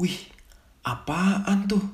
Wih, 0.00 0.16
apaan 0.80 1.68
tuh? 1.68 1.84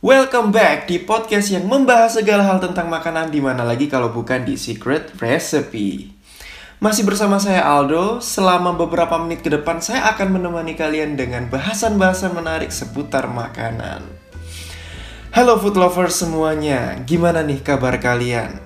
Welcome 0.00 0.48
back 0.48 0.88
di 0.88 0.96
podcast 0.96 1.52
yang 1.52 1.68
membahas 1.68 2.16
segala 2.16 2.48
hal 2.48 2.64
tentang 2.64 2.88
makanan 2.88 3.28
di 3.28 3.44
mana 3.44 3.68
lagi 3.68 3.84
kalau 3.84 4.08
bukan 4.16 4.48
di 4.48 4.56
Secret 4.56 5.12
Recipe. 5.20 6.15
Masih 6.76 7.08
bersama 7.08 7.40
saya 7.40 7.64
Aldo, 7.64 8.20
selama 8.20 8.76
beberapa 8.76 9.16
menit 9.16 9.40
ke 9.40 9.48
depan 9.48 9.80
saya 9.80 10.12
akan 10.12 10.36
menemani 10.36 10.76
kalian 10.76 11.16
dengan 11.16 11.48
bahasan-bahasan 11.48 12.36
menarik 12.36 12.68
seputar 12.68 13.32
makanan. 13.32 14.04
Halo 15.32 15.56
food 15.56 15.80
lovers 15.80 16.20
semuanya, 16.20 17.00
gimana 17.08 17.40
nih 17.40 17.64
kabar 17.64 17.96
kalian? 17.96 18.60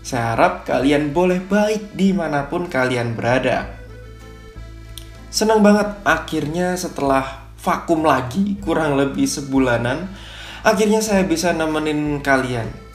Saya 0.00 0.32
harap 0.32 0.64
kalian 0.64 1.12
boleh 1.12 1.36
baik 1.44 1.92
di 1.92 2.16
mana 2.16 2.48
pun 2.48 2.64
kalian 2.64 3.12
berada. 3.12 3.68
Senang 5.28 5.60
banget 5.60 6.00
akhirnya 6.00 6.80
setelah 6.80 7.44
vakum 7.60 8.08
lagi 8.08 8.56
kurang 8.64 8.96
lebih 8.96 9.28
sebulanan, 9.28 10.08
akhirnya 10.64 11.04
saya 11.04 11.28
bisa 11.28 11.52
nemenin 11.52 12.24
kalian 12.24 12.89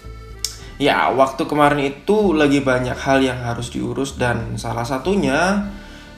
Ya, 0.75 1.07
waktu 1.07 1.47
kemarin 1.47 1.87
itu 1.87 2.35
lagi 2.35 2.59
banyak 2.59 2.99
hal 2.99 3.23
yang 3.23 3.39
harus 3.39 3.71
diurus 3.71 4.19
dan 4.19 4.59
salah 4.59 4.83
satunya 4.83 5.71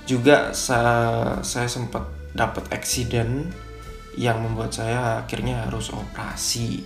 juga 0.09 0.49
saya, 0.49 1.37
saya 1.45 1.69
sempat 1.69 2.09
dapat 2.33 2.65
accident 2.73 3.53
yang 4.17 4.41
membuat 4.41 4.73
saya 4.73 5.21
akhirnya 5.21 5.69
harus 5.69 5.93
operasi. 5.93 6.81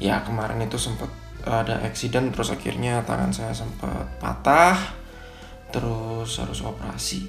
Ya, 0.00 0.24
kemarin 0.24 0.64
itu 0.64 0.80
sempat 0.80 1.12
ada 1.44 1.84
accident 1.84 2.32
terus 2.32 2.48
akhirnya 2.48 3.04
tangan 3.04 3.28
saya 3.28 3.52
sempat 3.52 4.08
patah 4.16 4.96
terus 5.68 6.32
harus 6.40 6.64
operasi. 6.64 7.28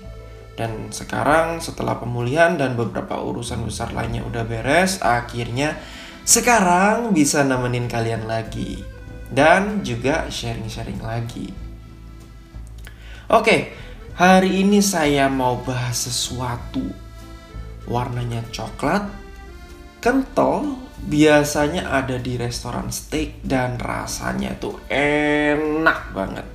Dan 0.56 0.96
sekarang 0.96 1.60
setelah 1.60 2.00
pemulihan 2.00 2.56
dan 2.56 2.80
beberapa 2.80 3.20
urusan 3.20 3.68
besar 3.68 3.92
lainnya 3.92 4.24
udah 4.24 4.48
beres, 4.48 5.04
akhirnya 5.04 5.76
sekarang 6.24 7.12
bisa 7.12 7.44
nemenin 7.44 7.92
kalian 7.92 8.24
lagi 8.24 8.99
dan 9.30 9.86
juga 9.86 10.26
sharing-sharing 10.30 11.02
lagi. 11.02 11.54
Oke, 13.30 13.74
hari 14.18 14.66
ini 14.66 14.82
saya 14.82 15.30
mau 15.30 15.62
bahas 15.62 16.10
sesuatu. 16.10 16.82
Warnanya 17.90 18.46
coklat, 18.54 19.06
kental, 20.02 20.78
biasanya 21.06 21.90
ada 21.90 22.18
di 22.18 22.38
restoran 22.38 22.90
steak 22.94 23.42
dan 23.46 23.78
rasanya 23.82 24.58
tuh 24.58 24.78
enak 24.90 26.14
banget. 26.14 26.48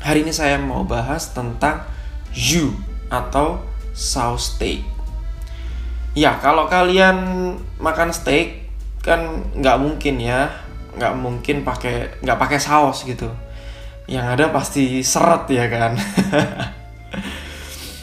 Hari 0.00 0.26
ini 0.26 0.32
saya 0.34 0.58
mau 0.58 0.82
bahas 0.86 1.30
tentang 1.34 1.86
jus 2.34 2.72
atau 3.10 3.62
saus 3.94 4.54
steak. 4.54 4.86
Ya, 6.14 6.38
kalau 6.42 6.66
kalian 6.66 7.54
makan 7.78 8.10
steak 8.10 8.70
kan 9.06 9.46
nggak 9.54 9.78
mungkin 9.78 10.18
ya 10.18 10.69
nggak 10.96 11.14
mungkin 11.18 11.62
pakai 11.62 12.22
nggak 12.22 12.38
pakai 12.38 12.58
saus 12.58 13.06
gitu. 13.06 13.30
Yang 14.10 14.26
ada 14.38 14.44
pasti 14.50 15.02
seret 15.06 15.46
ya 15.50 15.66
kan? 15.70 15.92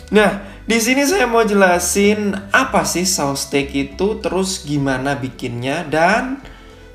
Nah 0.07 0.39
di 0.63 0.79
sini 0.79 1.03
saya 1.03 1.27
mau 1.27 1.43
jelasin 1.43 2.31
apa 2.55 2.87
sih 2.87 3.03
saus 3.03 3.47
steak 3.47 3.75
itu 3.75 4.23
terus 4.23 4.63
gimana 4.63 5.19
bikinnya 5.19 5.83
dan 5.83 6.39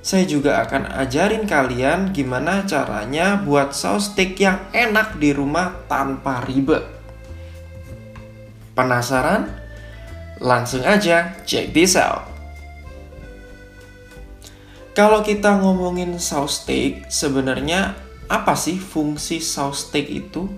saya 0.01 0.25
juga 0.25 0.65
akan 0.65 0.97
ajarin 0.97 1.45
kalian 1.45 2.17
gimana 2.17 2.65
caranya 2.65 3.37
buat 3.37 3.77
saus 3.77 4.17
steak 4.17 4.41
yang 4.41 4.65
enak 4.73 5.21
di 5.21 5.37
rumah 5.37 5.85
tanpa 5.93 6.41
ribet. 6.49 6.89
Penasaran? 8.73 9.61
Langsung 10.41 10.81
aja 10.89 11.37
check 11.45 11.77
this 11.77 12.01
out 12.01 12.32
kalau 14.93 15.25
kita 15.25 15.57
ngomongin 15.57 16.21
saus 16.21 16.61
steak, 16.65 17.09
sebenarnya 17.09 17.97
apa 18.29 18.53
sih 18.53 18.77
fungsi 18.77 19.41
saus 19.41 19.89
steak 19.89 20.09
itu? 20.13 20.49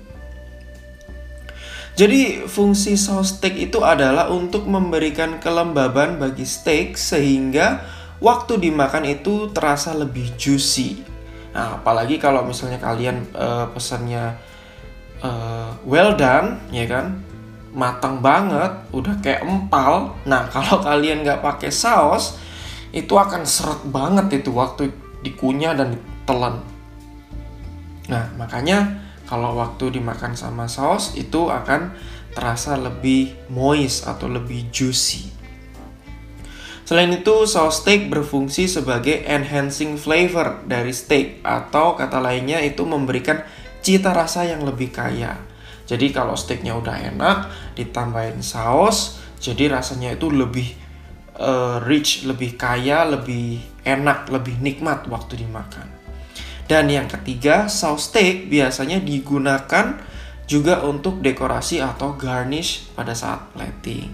Jadi 1.95 2.43
fungsi 2.51 2.99
saus 2.99 3.39
steak 3.39 3.55
itu 3.55 3.79
adalah 3.87 4.27
untuk 4.27 4.67
memberikan 4.67 5.39
kelembaban 5.39 6.19
bagi 6.19 6.43
steak 6.43 6.99
sehingga 6.99 7.87
waktu 8.19 8.59
dimakan 8.59 9.07
itu 9.07 9.55
terasa 9.55 9.95
lebih 9.95 10.35
juicy. 10.35 11.07
Nah, 11.55 11.79
apalagi 11.79 12.19
kalau 12.19 12.43
misalnya 12.43 12.83
kalian 12.83 13.31
uh, 13.31 13.71
pesannya 13.71 14.35
uh, 15.23 15.71
well 15.87 16.19
done, 16.19 16.59
ya 16.75 16.91
kan, 16.91 17.23
matang 17.71 18.19
banget, 18.19 18.75
udah 18.91 19.15
kayak 19.23 19.47
empal. 19.47 20.19
Nah, 20.27 20.49
kalau 20.55 20.83
kalian 20.83 21.23
nggak 21.23 21.47
pakai 21.47 21.71
saus, 21.71 22.43
itu 22.95 23.19
akan 23.19 23.43
seret 23.43 23.83
banget 23.91 24.41
itu 24.41 24.55
waktu 24.55 24.95
dikunyah 25.27 25.75
dan 25.75 25.99
ditelan. 25.99 26.63
Nah, 28.07 28.31
makanya 28.39 29.03
kalau 29.27 29.59
waktu 29.59 29.99
dimakan 29.99 30.39
sama 30.39 30.71
saus 30.71 31.19
itu 31.19 31.51
akan 31.51 31.91
terasa 32.39 32.79
lebih 32.79 33.35
moist 33.51 34.07
atau 34.07 34.31
lebih 34.31 34.71
juicy. 34.71 35.35
Selain 36.85 37.09
itu, 37.09 37.49
saus 37.49 37.81
steak 37.81 38.13
berfungsi 38.13 38.69
sebagai 38.69 39.25
enhancing 39.25 39.97
flavor 39.97 40.61
dari 40.69 40.93
steak 40.93 41.41
atau 41.41 41.97
kata 41.97 42.21
lainnya 42.21 42.61
itu 42.61 42.85
memberikan 42.85 43.41
cita 43.81 44.13
rasa 44.13 44.45
yang 44.45 44.63
lebih 44.69 44.93
kaya. 44.93 45.41
Jadi 45.89 46.13
kalau 46.13 46.37
steaknya 46.37 46.77
udah 46.77 46.97
enak, 47.17 47.39
ditambahin 47.81 48.45
saus, 48.45 49.17
jadi 49.41 49.73
rasanya 49.73 50.13
itu 50.13 50.29
lebih 50.29 50.84
uh, 51.39 51.83
rich, 51.83 52.27
lebih 52.27 52.55
kaya, 52.59 53.07
lebih 53.07 53.63
enak, 53.83 54.31
lebih 54.31 54.59
nikmat 54.63 55.07
waktu 55.11 55.45
dimakan. 55.45 55.87
Dan 56.65 56.89
yang 56.89 57.07
ketiga, 57.11 57.69
saus 57.69 58.09
steak 58.09 58.49
biasanya 58.49 59.03
digunakan 59.03 60.01
juga 60.45 60.81
untuk 60.85 61.21
dekorasi 61.21 61.81
atau 61.81 62.17
garnish 62.17 62.89
pada 62.97 63.13
saat 63.13 63.53
plating. 63.53 64.13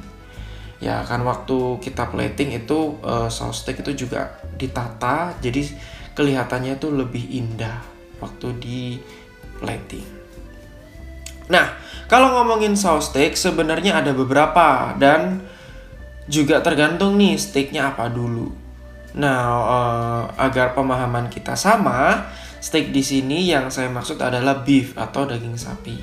Ya 0.81 1.05
kan 1.05 1.23
waktu 1.29 1.77
kita 1.85 2.09
plating 2.09 2.57
itu 2.57 2.97
uh, 3.05 3.29
saus 3.29 3.63
steak 3.63 3.85
itu 3.85 4.07
juga 4.07 4.41
ditata 4.57 5.37
jadi 5.39 5.69
kelihatannya 6.17 6.81
itu 6.81 6.89
lebih 6.89 7.25
indah 7.37 7.85
waktu 8.19 8.49
di 8.57 8.81
plating. 9.61 10.09
Nah, 11.53 11.77
kalau 12.09 12.41
ngomongin 12.41 12.79
saus 12.79 13.13
steak 13.13 13.37
sebenarnya 13.37 14.01
ada 14.01 14.17
beberapa 14.17 14.97
dan 14.97 15.45
juga 16.27 16.61
tergantung 16.61 17.17
nih 17.17 17.39
steaknya 17.41 17.95
apa 17.95 18.11
dulu. 18.11 18.53
Nah, 19.17 19.39
uh, 19.67 20.23
agar 20.39 20.77
pemahaman 20.77 21.27
kita 21.33 21.59
sama, 21.59 22.31
steak 22.63 22.95
di 22.95 23.03
sini 23.03 23.51
yang 23.51 23.73
saya 23.73 23.91
maksud 23.91 24.21
adalah 24.21 24.63
beef 24.63 24.95
atau 24.95 25.27
daging 25.27 25.59
sapi. 25.59 25.97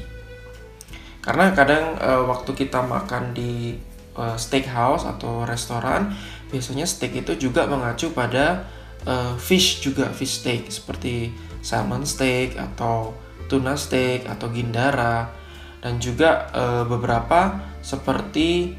Karena 1.23 1.51
kadang 1.51 1.95
uh, 1.99 2.23
waktu 2.27 2.51
kita 2.55 2.83
makan 2.83 3.35
di 3.35 3.75
uh, 4.15 4.35
steakhouse 4.35 5.07
atau 5.07 5.43
restoran, 5.47 6.11
biasanya 6.51 6.87
steak 6.87 7.15
itu 7.15 7.47
juga 7.47 7.67
mengacu 7.67 8.11
pada 8.11 8.67
uh, 9.07 9.35
fish 9.39 9.83
juga 9.83 10.11
fish 10.11 10.43
steak 10.43 10.71
seperti 10.71 11.31
salmon 11.63 12.07
steak 12.07 12.55
atau 12.55 13.15
tuna 13.47 13.75
steak 13.75 14.27
atau 14.27 14.51
gindara 14.51 15.31
dan 15.79 15.99
juga 16.03 16.51
uh, 16.51 16.83
beberapa 16.83 17.59
seperti 17.79 18.75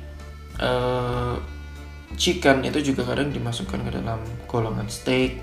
uh, 0.62 1.36
chicken 2.18 2.66
itu 2.66 2.92
juga 2.92 3.06
kadang 3.06 3.30
dimasukkan 3.30 3.80
ke 3.86 3.90
dalam 3.94 4.20
golongan 4.50 4.90
steak. 4.90 5.38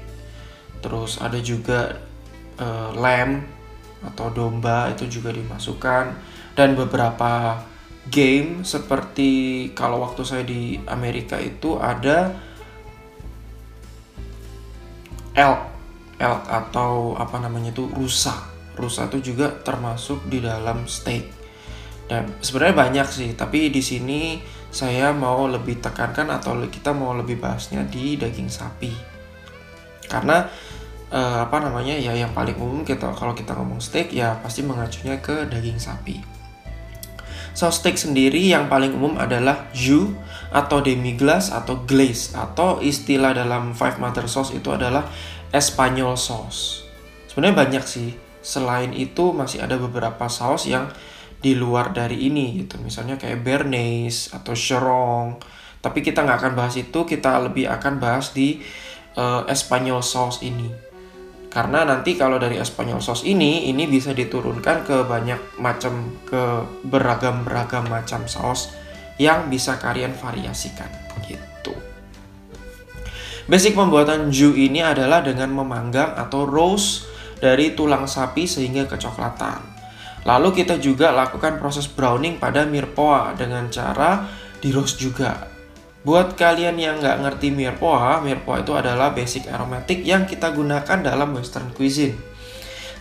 Terus 0.83 1.17
ada 1.23 1.39
juga 1.41 1.97
uh, 2.59 2.91
lamb 2.93 3.41
atau 4.05 4.29
domba 4.29 4.91
itu 4.91 5.07
juga 5.07 5.33
dimasukkan. 5.33 6.35
Dan 6.55 6.75
beberapa 6.75 7.59
game 8.07 8.63
seperti 8.63 9.71
kalau 9.73 10.03
waktu 10.05 10.21
saya 10.23 10.43
di 10.45 10.77
Amerika 10.87 11.41
itu 11.41 11.79
ada 11.79 12.35
elk. 15.35 15.61
Elk 16.15 16.43
atau 16.47 17.17
apa 17.19 17.43
namanya 17.43 17.75
itu 17.75 17.91
rusa. 17.91 18.51
Rusa 18.75 19.07
itu 19.11 19.33
juga 19.35 19.51
termasuk 19.51 20.27
di 20.31 20.39
dalam 20.39 20.87
steak. 20.87 21.27
Dan 22.05 22.37
sebenarnya 22.39 22.75
banyak 22.77 23.07
sih 23.09 23.29
tapi 23.33 23.73
di 23.73 23.81
sini 23.81 24.37
saya 24.75 25.15
mau 25.15 25.47
lebih 25.47 25.79
tekankan 25.79 26.27
atau 26.35 26.59
kita 26.67 26.91
mau 26.91 27.15
lebih 27.15 27.39
bahasnya 27.39 27.87
di 27.87 28.19
daging 28.19 28.51
sapi 28.51 28.91
karena 30.11 30.51
eh, 31.15 31.39
apa 31.47 31.63
namanya 31.63 31.95
ya 31.95 32.11
yang 32.11 32.35
paling 32.35 32.59
umum 32.59 32.83
kita 32.83 33.15
kalau 33.15 33.31
kita 33.31 33.55
ngomong 33.55 33.79
steak 33.79 34.11
ya 34.11 34.35
pasti 34.43 34.67
mengacunya 34.67 35.15
ke 35.23 35.47
daging 35.47 35.79
sapi 35.79 36.35
Saus 37.55 37.79
steak 37.79 37.95
sendiri 37.95 38.51
yang 38.51 38.67
paling 38.67 38.91
umum 38.91 39.15
adalah 39.15 39.71
jus 39.71 40.11
atau 40.51 40.83
demi 40.83 41.15
glace 41.15 41.55
atau 41.55 41.87
glaze 41.87 42.35
atau 42.35 42.83
istilah 42.83 43.31
dalam 43.31 43.71
five 43.71 43.95
mother 43.95 44.27
sauce 44.27 44.51
itu 44.51 44.75
adalah 44.75 45.07
Espanyol 45.55 46.19
sauce. 46.19 46.83
Sebenarnya 47.31 47.55
banyak 47.55 47.83
sih. 47.87 48.11
Selain 48.43 48.91
itu 48.91 49.31
masih 49.31 49.63
ada 49.63 49.79
beberapa 49.79 50.27
saus 50.27 50.67
yang 50.67 50.91
di 51.45 51.53
luar 51.53 51.93
dari 51.93 52.25
ini 52.25 52.65
gitu. 52.65 52.81
Misalnya 52.81 53.21
kayak 53.21 53.45
Bernaise 53.45 54.33
atau 54.33 54.57
Cherong. 54.57 55.37
Tapi 55.77 56.01
kita 56.01 56.25
nggak 56.25 56.41
akan 56.41 56.53
bahas 56.57 56.73
itu, 56.81 57.05
kita 57.05 57.37
lebih 57.45 57.69
akan 57.69 58.01
bahas 58.01 58.33
di 58.33 58.57
uh, 59.13 59.45
Espanyol 59.45 60.01
sauce 60.01 60.41
ini 60.41 60.95
karena 61.55 61.87
nanti 61.87 62.19
kalau 62.19 62.35
dari 62.35 62.59
Espanyol 62.59 62.99
sauce 62.99 63.23
ini 63.23 63.71
ini 63.71 63.87
bisa 63.87 64.11
diturunkan 64.11 64.83
ke 64.83 65.07
banyak 65.07 65.55
macam 65.63 66.19
ke 66.27 66.67
beragam-beragam 66.83 67.87
macam 67.87 68.27
saus 68.27 68.75
yang 69.15 69.47
bisa 69.47 69.79
kalian 69.79 70.11
variasikan 70.11 70.91
gitu. 71.23 71.71
Basic 73.47 73.71
pembuatan 73.71 74.35
jus 74.35 74.51
ini 74.59 74.83
adalah 74.83 75.23
dengan 75.23 75.55
memanggang 75.55 76.11
atau 76.19 76.43
roast 76.43 77.07
dari 77.39 77.71
tulang 77.71 78.03
sapi 78.03 78.43
sehingga 78.43 78.83
kecoklatan. 78.91 79.74
Lalu 80.25 80.65
kita 80.65 80.81
juga 80.81 81.13
lakukan 81.13 81.61
proses 81.61 81.85
browning 81.85 82.41
pada 82.41 82.65
mirpoa 82.65 83.37
dengan 83.37 83.69
cara 83.69 84.25
di 84.57 84.73
roast 84.73 84.97
juga 84.97 85.53
Buat 86.05 86.37
kalian 86.37 86.77
yang 86.77 87.01
nggak 87.01 87.17
ngerti 87.17 87.49
mirepoix, 87.49 88.21
mirepoix 88.21 88.61
itu 88.61 88.77
adalah 88.77 89.09
basic 89.09 89.49
aromatic 89.49 90.05
yang 90.05 90.29
kita 90.29 90.53
gunakan 90.53 91.01
dalam 91.01 91.33
western 91.33 91.73
cuisine. 91.73 92.13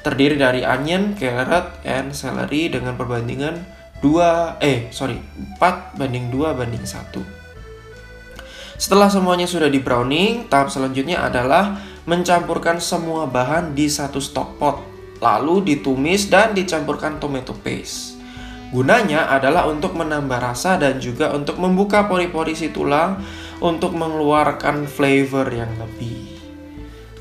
Terdiri 0.00 0.40
dari 0.40 0.64
onion, 0.64 1.12
carrot, 1.12 1.84
and 1.84 2.16
celery 2.16 2.72
dengan 2.72 2.96
perbandingan 2.96 3.60
2, 4.00 4.56
eh 4.64 4.88
sorry, 4.88 5.20
4 5.60 6.00
banding 6.00 6.32
2 6.32 6.56
banding 6.56 6.80
1. 6.80 8.80
Setelah 8.80 9.12
semuanya 9.12 9.44
sudah 9.44 9.68
di 9.68 9.84
browning, 9.84 10.48
tahap 10.48 10.72
selanjutnya 10.72 11.28
adalah 11.28 11.76
mencampurkan 12.08 12.80
semua 12.80 13.28
bahan 13.28 13.76
di 13.76 13.84
satu 13.84 14.16
stock 14.16 14.56
pot, 14.56 14.80
lalu 15.24 15.64
ditumis 15.64 16.28
dan 16.28 16.52
dicampurkan 16.52 17.16
tomato 17.16 17.56
paste. 17.56 18.20
Gunanya 18.68 19.32
adalah 19.32 19.64
untuk 19.70 19.96
menambah 19.96 20.36
rasa 20.36 20.76
dan 20.76 21.00
juga 21.00 21.32
untuk 21.32 21.56
membuka 21.56 22.04
pori-pori 22.04 22.52
si 22.52 22.68
tulang 22.68 23.22
untuk 23.64 23.96
mengeluarkan 23.96 24.84
flavor 24.84 25.48
yang 25.48 25.72
lebih. 25.80 26.36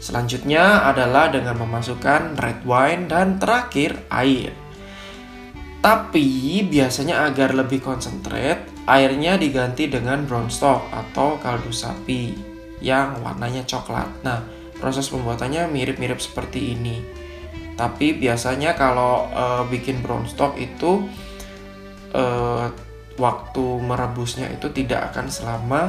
Selanjutnya 0.04 0.84
adalah 0.84 1.32
dengan 1.32 1.56
memasukkan 1.64 2.36
red 2.36 2.60
wine 2.68 3.08
dan 3.08 3.40
terakhir 3.40 4.04
air. 4.12 4.52
Tapi 5.80 6.64
biasanya 6.68 7.28
agar 7.28 7.56
lebih 7.56 7.80
konsentrat, 7.80 8.68
airnya 8.84 9.40
diganti 9.40 9.88
dengan 9.88 10.28
brown 10.28 10.52
stock 10.52 10.92
atau 10.92 11.40
kaldu 11.40 11.72
sapi 11.72 12.36
yang 12.84 13.24
warnanya 13.24 13.64
coklat. 13.64 14.12
Nah, 14.28 14.44
proses 14.76 15.08
pembuatannya 15.08 15.72
mirip-mirip 15.72 16.20
seperti 16.20 16.76
ini. 16.76 17.23
Tapi 17.74 18.18
biasanya 18.22 18.78
kalau 18.78 19.26
e, 19.34 19.46
bikin 19.74 20.06
brown 20.06 20.30
stock 20.30 20.54
itu 20.62 21.10
uh, 22.14 22.70
waktu 23.18 23.66
merebusnya 23.82 24.50
itu 24.54 24.70
tidak 24.74 25.14
akan 25.14 25.28
selama 25.30 25.82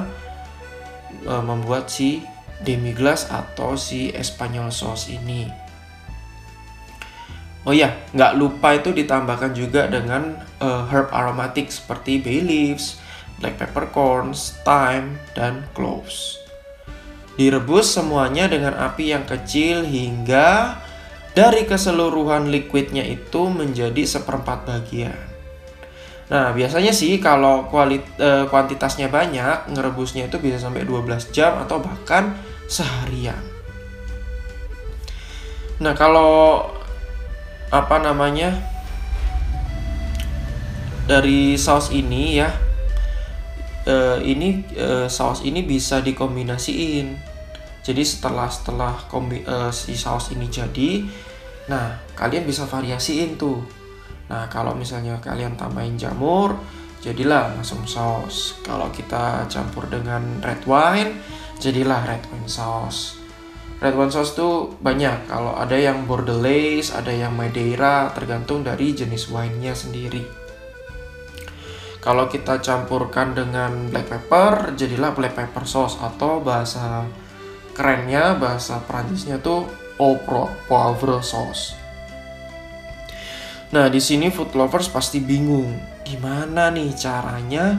uh, 1.29 1.45
membuat 1.45 1.89
si 1.89 2.25
demi 2.65 2.97
glace 2.97 3.29
atau 3.29 3.77
si 3.77 4.11
Espanyol 4.13 4.73
sauce 4.73 5.13
ini. 5.13 5.49
Oh 7.65 7.73
iya, 7.73 7.97
nggak 8.13 8.37
lupa 8.37 8.77
itu 8.77 8.93
ditambahkan 8.93 9.57
juga 9.57 9.89
dengan 9.89 10.37
uh, 10.61 10.85
herb 10.93 11.09
aromatik 11.09 11.73
seperti 11.73 12.21
bay 12.21 12.45
leaves, 12.45 13.01
black 13.41 13.57
peppercorns, 13.57 14.61
thyme, 14.69 15.17
dan 15.33 15.65
cloves. 15.73 16.37
Direbus 17.41 17.89
semuanya 17.89 18.53
dengan 18.53 18.77
api 18.77 19.17
yang 19.17 19.25
kecil 19.25 19.81
hingga 19.81 20.77
dari 21.35 21.67
keseluruhan 21.67 22.47
liquidnya 22.47 23.03
itu 23.03 23.51
menjadi 23.51 24.07
seperempat 24.07 24.71
bagian. 24.71 25.19
Nah, 26.31 26.55
biasanya 26.57 26.95
sih 26.95 27.21
kalau 27.21 27.69
kualit, 27.69 28.07
e, 28.17 28.49
kuantitasnya 28.49 29.13
banyak, 29.13 29.69
ngerebusnya 29.75 30.31
itu 30.31 30.41
bisa 30.41 30.57
sampai 30.57 30.87
12 30.87 31.29
jam 31.35 31.61
atau 31.61 31.83
bahkan 31.83 32.39
seharian. 32.71 33.43
Nah, 35.83 35.93
kalau 35.93 36.65
apa 37.69 37.99
namanya? 37.99 38.55
Dari 41.05 41.61
saus 41.61 41.93
ini 41.93 42.41
ya. 42.41 42.49
E, 43.85 44.25
ini 44.25 44.65
e, 44.73 45.11
saus 45.13 45.45
ini 45.45 45.61
bisa 45.61 46.01
dikombinasiin. 46.01 47.34
Jadi 47.85 48.01
setelah 48.01 48.49
setelah 48.49 48.97
kombi, 49.13 49.45
e, 49.45 49.57
si 49.71 49.93
saus 49.93 50.33
ini 50.33 50.49
jadi, 50.49 51.05
nah 51.69 52.01
kalian 52.17 52.49
bisa 52.49 52.65
variasiin 52.65 53.37
tuh 53.37 53.61
Nah, 54.25 54.49
kalau 54.49 54.73
misalnya 54.73 55.21
kalian 55.21 55.57
tambahin 55.59 56.01
jamur, 56.01 56.57
jadilah 57.05 57.53
masuk 57.61 57.85
sauce. 57.85 58.57
Kalau 58.65 58.89
kita 58.89 59.45
campur 59.53 59.85
dengan 59.93 60.41
red 60.41 60.65
wine, 60.65 61.21
jadilah 61.61 62.01
red 62.09 62.25
wine 62.33 62.49
sauce. 62.49 63.21
Red 63.85 63.93
wine 63.93 64.09
sauce 64.09 64.33
tuh 64.33 64.73
banyak. 64.81 65.29
Kalau 65.29 65.53
ada 65.53 65.77
yang 65.77 66.09
Bordelaise, 66.09 66.97
ada 66.97 67.13
yang 67.13 67.37
Madeira, 67.37 68.09
tergantung 68.17 68.65
dari 68.65 68.97
jenis 68.97 69.29
wine-nya 69.29 69.77
sendiri. 69.77 70.25
Kalau 72.01 72.29
kita 72.29 72.61
campurkan 72.61 73.33
dengan 73.33 73.89
black 73.89 74.09
pepper, 74.09 74.77
jadilah 74.77 75.17
black 75.17 75.37
pepper 75.37 75.65
sauce 75.65 75.97
atau 76.01 76.41
bahasa 76.41 77.05
kerennya, 77.75 78.39
bahasa 78.39 78.79
Prancisnya 78.87 79.43
tuh 79.43 79.67
au 79.99 80.19
poivre 80.71 81.21
sauce. 81.21 81.75
Nah, 83.75 83.91
di 83.91 83.99
sini 83.99 84.31
food 84.31 84.55
lovers 84.55 84.87
pasti 84.87 85.19
bingung, 85.19 85.75
gimana 86.07 86.71
nih 86.71 86.95
caranya 86.95 87.75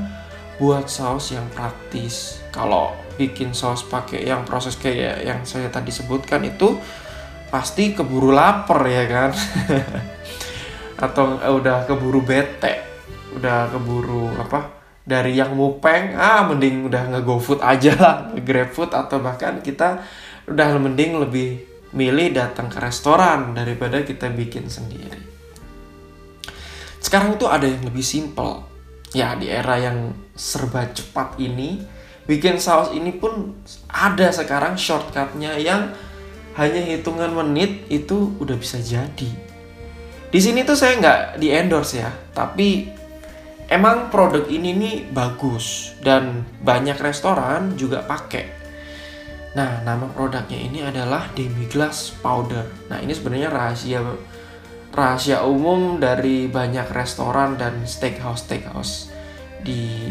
buat 0.60 0.92
saus 0.92 1.32
yang 1.32 1.48
praktis. 1.56 2.44
Kalau 2.52 2.92
bikin 3.16 3.56
saus 3.56 3.84
pakai 3.88 4.28
yang 4.28 4.44
proses 4.44 4.76
kayak 4.76 5.24
yang 5.24 5.40
saya 5.48 5.72
tadi 5.72 5.96
sebutkan 5.96 6.44
itu 6.44 6.76
pasti 7.48 7.96
keburu 7.96 8.36
lapar 8.36 8.84
ya 8.92 9.04
kan? 9.08 9.32
Atau 11.08 11.40
eh, 11.40 11.52
udah 11.52 11.88
keburu 11.88 12.20
bete, 12.20 12.84
udah 13.40 13.72
keburu 13.72 14.36
apa? 14.36 14.75
Dari 15.06 15.38
yang 15.38 15.54
mupeng, 15.54 16.18
ah 16.18 16.50
mending 16.50 16.90
udah 16.90 17.14
nge 17.14 17.22
food 17.46 17.62
aja 17.62 17.94
lah, 17.94 18.16
grab 18.42 18.74
food 18.74 18.90
atau 18.90 19.22
bahkan 19.22 19.62
kita 19.62 20.02
udah 20.50 20.82
mending 20.82 21.22
lebih 21.22 21.62
milih 21.94 22.34
datang 22.34 22.68
ke 22.68 22.82
restoran 22.82 23.54
daripada 23.54 24.02
kita 24.02 24.34
bikin 24.34 24.66
sendiri. 24.66 25.22
Sekarang 26.98 27.38
itu 27.38 27.46
ada 27.46 27.70
yang 27.70 27.86
lebih 27.86 28.02
simple. 28.02 28.66
Ya, 29.14 29.38
di 29.38 29.48
era 29.48 29.80
yang 29.80 30.12
serba 30.34 30.90
cepat 30.92 31.40
ini, 31.40 31.80
bikin 32.26 32.58
saus 32.58 32.92
ini 32.92 33.14
pun 33.14 33.56
ada 33.88 34.28
sekarang 34.34 34.76
shortcutnya 34.76 35.56
yang 35.62 35.94
hanya 36.58 36.82
hitungan 36.82 37.32
menit 37.32 37.88
itu 37.88 38.36
udah 38.42 38.58
bisa 38.58 38.82
jadi. 38.82 39.30
Di 40.34 40.40
sini 40.42 40.68
tuh 40.68 40.76
saya 40.76 41.00
nggak 41.00 41.20
di 41.40 41.48
endorse 41.54 42.02
ya, 42.02 42.12
tapi 42.36 42.92
emang 43.70 44.14
produk 44.14 44.46
ini 44.50 44.72
nih 44.76 44.96
bagus 45.10 45.96
dan 46.02 46.46
banyak 46.62 46.98
restoran 47.02 47.74
juga 47.78 48.06
pakai. 48.06 48.66
Nah, 49.56 49.80
nama 49.88 50.12
produknya 50.12 50.60
ini 50.60 50.84
adalah 50.84 51.32
demi 51.32 51.64
glass 51.72 52.12
powder. 52.20 52.68
Nah, 52.92 53.00
ini 53.00 53.16
sebenarnya 53.16 53.48
rahasia 53.48 54.04
rahasia 54.96 55.44
umum 55.44 56.00
dari 56.00 56.48
banyak 56.48 56.88
restoran 56.96 57.60
dan 57.60 57.84
steakhouse 57.84 58.48
steakhouse 58.48 59.12
di 59.60 60.08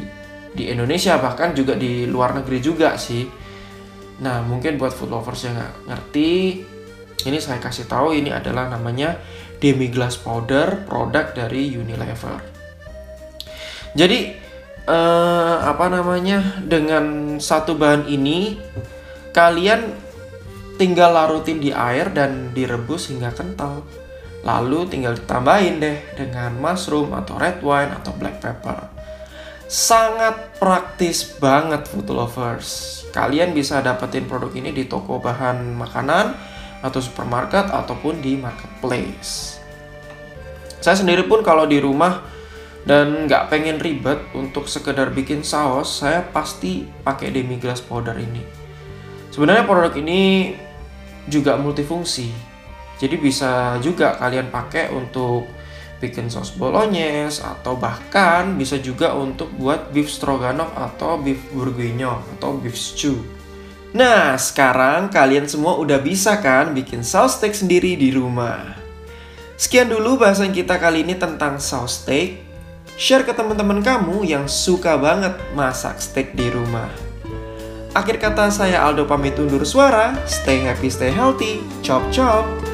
di 0.54 0.70
Indonesia 0.70 1.18
bahkan 1.18 1.56
juga 1.56 1.74
di 1.74 2.06
luar 2.06 2.36
negeri 2.36 2.58
juga 2.60 2.94
sih. 3.00 3.26
Nah 4.22 4.44
mungkin 4.46 4.78
buat 4.78 4.94
food 4.94 5.10
lovers 5.10 5.42
yang 5.48 5.58
nggak 5.58 5.74
ngerti, 5.90 6.32
ini 7.26 7.38
saya 7.42 7.58
kasih 7.58 7.90
tahu 7.90 8.14
ini 8.14 8.30
adalah 8.30 8.70
namanya 8.70 9.18
demi 9.58 9.90
glass 9.90 10.20
powder 10.20 10.86
produk 10.86 11.34
dari 11.34 11.74
Unilever. 11.74 12.53
Jadi 13.94 14.34
eh, 14.84 15.56
apa 15.62 15.86
namanya 15.86 16.60
dengan 16.66 17.36
satu 17.38 17.78
bahan 17.78 18.10
ini 18.10 18.58
kalian 19.30 19.94
tinggal 20.74 21.14
larutin 21.14 21.62
di 21.62 21.70
air 21.70 22.10
dan 22.10 22.50
direbus 22.50 23.10
hingga 23.10 23.30
kental. 23.30 23.86
Lalu 24.44 24.92
tinggal 24.92 25.16
ditambahin 25.16 25.80
deh 25.80 25.98
dengan 26.20 26.52
mushroom 26.60 27.16
atau 27.16 27.40
red 27.40 27.64
wine 27.64 27.96
atau 27.96 28.12
black 28.12 28.44
pepper. 28.44 28.92
Sangat 29.64 30.60
praktis 30.60 31.24
banget 31.40 31.88
food 31.88 32.12
lovers. 32.12 33.00
Kalian 33.08 33.56
bisa 33.56 33.80
dapetin 33.80 34.28
produk 34.28 34.52
ini 34.52 34.74
di 34.74 34.84
toko 34.84 35.16
bahan 35.16 35.72
makanan 35.72 36.36
atau 36.84 37.00
supermarket 37.00 37.72
ataupun 37.72 38.20
di 38.20 38.36
marketplace. 38.36 39.56
Saya 40.84 41.00
sendiri 41.00 41.24
pun 41.24 41.40
kalau 41.40 41.64
di 41.64 41.80
rumah 41.80 42.33
dan 42.84 43.24
nggak 43.24 43.48
pengen 43.48 43.80
ribet 43.80 44.20
untuk 44.36 44.68
sekedar 44.68 45.12
bikin 45.12 45.40
saus, 45.40 46.04
saya 46.04 46.20
pasti 46.20 46.84
pakai 46.84 47.32
demi 47.32 47.56
glass 47.56 47.80
powder 47.80 48.16
ini. 48.16 48.44
Sebenarnya 49.32 49.64
produk 49.64 49.94
ini 49.96 50.54
juga 51.26 51.56
multifungsi, 51.56 52.28
jadi 53.00 53.16
bisa 53.18 53.80
juga 53.80 54.14
kalian 54.20 54.52
pakai 54.52 54.92
untuk 54.92 55.48
bikin 56.04 56.28
saus 56.28 56.52
bolognese 56.52 57.40
atau 57.40 57.80
bahkan 57.80 58.60
bisa 58.60 58.76
juga 58.76 59.16
untuk 59.16 59.48
buat 59.56 59.88
beef 59.88 60.12
stroganoff 60.12 60.76
atau 60.76 61.16
beef 61.16 61.40
bourguignon 61.56 62.20
atau 62.36 62.60
beef 62.60 62.76
stew. 62.76 63.16
Nah, 63.96 64.36
sekarang 64.36 65.08
kalian 65.08 65.48
semua 65.48 65.78
udah 65.80 66.02
bisa 66.02 66.36
kan 66.44 66.76
bikin 66.76 67.00
saus 67.00 67.40
steak 67.40 67.56
sendiri 67.56 67.96
di 67.96 68.12
rumah. 68.12 68.76
Sekian 69.54 69.88
dulu 69.88 70.18
bahasan 70.18 70.50
kita 70.50 70.76
kali 70.82 71.06
ini 71.06 71.14
tentang 71.14 71.62
saus 71.62 72.04
steak. 72.04 72.43
Share 72.94 73.26
ke 73.26 73.34
teman-teman 73.34 73.82
kamu 73.82 74.22
yang 74.22 74.46
suka 74.46 74.94
banget 74.94 75.34
masak 75.58 75.98
steak 75.98 76.38
di 76.38 76.46
rumah. 76.46 76.86
Akhir 77.90 78.22
kata 78.22 78.50
saya 78.54 78.86
Aldo 78.86 79.02
pamit 79.06 79.34
undur 79.34 79.66
suara. 79.66 80.14
Stay 80.30 80.62
happy, 80.62 80.90
stay 80.90 81.10
healthy. 81.10 81.58
Chop 81.82 82.06
chop. 82.14 82.73